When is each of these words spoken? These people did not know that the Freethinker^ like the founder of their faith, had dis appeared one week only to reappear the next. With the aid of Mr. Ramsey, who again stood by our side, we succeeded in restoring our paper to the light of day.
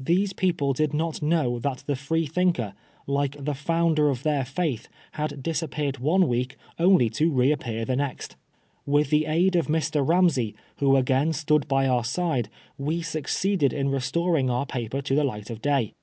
These 0.00 0.32
people 0.32 0.72
did 0.72 0.92
not 0.92 1.22
know 1.22 1.60
that 1.60 1.84
the 1.86 1.92
Freethinker^ 1.92 2.72
like 3.06 3.36
the 3.38 3.54
founder 3.54 4.08
of 4.08 4.24
their 4.24 4.44
faith, 4.44 4.88
had 5.12 5.44
dis 5.44 5.62
appeared 5.62 5.98
one 5.98 6.26
week 6.26 6.56
only 6.76 7.08
to 7.10 7.30
reappear 7.30 7.84
the 7.84 7.94
next. 7.94 8.34
With 8.84 9.10
the 9.10 9.26
aid 9.26 9.54
of 9.54 9.68
Mr. 9.68 10.04
Ramsey, 10.04 10.56
who 10.78 10.96
again 10.96 11.32
stood 11.32 11.68
by 11.68 11.86
our 11.86 12.02
side, 12.02 12.48
we 12.78 13.00
succeeded 13.00 13.72
in 13.72 13.90
restoring 13.90 14.50
our 14.50 14.66
paper 14.66 15.00
to 15.02 15.14
the 15.14 15.22
light 15.22 15.50
of 15.50 15.62
day. 15.62 15.94